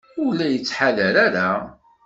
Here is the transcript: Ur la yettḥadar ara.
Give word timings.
Ur 0.23 0.31
la 0.37 0.47
yettḥadar 0.53 1.15
ara. 1.25 1.49